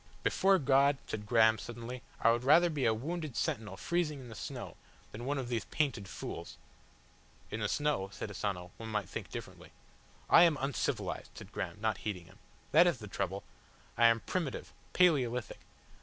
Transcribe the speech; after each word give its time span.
"Before 0.23 0.57
God," 0.57 0.97
said 1.05 1.27
Graham, 1.27 1.59
suddenly, 1.59 2.01
"I 2.19 2.31
would 2.31 2.43
rather 2.43 2.71
be 2.71 2.85
a 2.87 2.91
wounded 2.91 3.35
sentinel 3.37 3.77
freezing 3.77 4.19
in 4.19 4.29
the 4.29 4.33
snow 4.33 4.75
than 5.11 5.25
one 5.25 5.37
of 5.37 5.47
these 5.47 5.65
painted 5.65 6.07
fools!" 6.07 6.57
"In 7.51 7.59
the 7.59 7.67
snow," 7.69 8.09
said 8.11 8.31
Asano, 8.31 8.71
"one 8.77 8.89
might 8.89 9.07
think 9.07 9.29
differently." 9.29 9.71
"I 10.27 10.41
am 10.41 10.57
uncivilised," 10.59 11.29
said 11.37 11.51
Graham, 11.51 11.77
not 11.81 11.99
heeding 11.99 12.25
him. 12.25 12.39
"That 12.71 12.87
is 12.87 12.97
the 12.97 13.07
trouble. 13.07 13.43
I 13.95 14.07
am 14.07 14.21
primitive 14.21 14.73
Paleolithic. 14.93 15.59